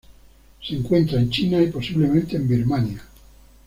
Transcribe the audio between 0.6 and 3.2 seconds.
Se encuentra en China y, posiblemente, en Birmania.